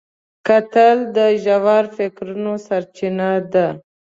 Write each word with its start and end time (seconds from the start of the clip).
کتل 0.47 0.97
د 1.15 1.17
ژور 1.43 1.83
فکرونو 1.95 2.53
سرچینه 2.67 3.29
ده 3.53 3.67